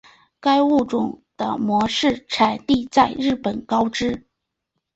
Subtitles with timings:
[0.39, 4.25] 该物种的模式产地在日本高知。